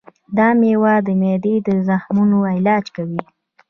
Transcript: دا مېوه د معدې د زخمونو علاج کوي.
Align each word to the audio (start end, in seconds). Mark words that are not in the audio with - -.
دا 0.37 0.47
مېوه 0.59 0.93
د 1.07 1.09
معدې 1.21 1.55
د 1.67 1.69
زخمونو 1.87 2.37
علاج 2.53 2.85
کوي. 2.95 3.21